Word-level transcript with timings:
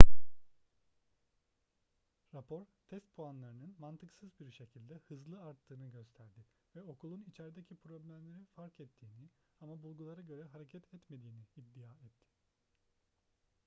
rapor 2.33 2.65
test 2.89 3.15
puanlarının 3.15 3.75
mantıksız 3.79 4.29
bir 4.39 4.51
şekilde 4.51 4.95
hızlı 5.07 5.43
arttığını 5.43 5.89
gösterdi 5.89 6.45
ve 6.75 6.81
okulun 6.81 7.25
içerdeki 7.27 7.75
problemleri 7.75 8.45
fark 8.55 8.79
ettiğini 8.79 9.29
ama 9.61 9.83
bulgulara 9.83 10.21
göre 10.21 10.43
hareket 10.43 10.93
etmediğini 10.93 11.41
iddia 11.57 11.91
etti 11.95 12.31